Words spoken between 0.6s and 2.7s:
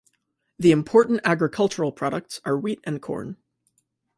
important agricultural products are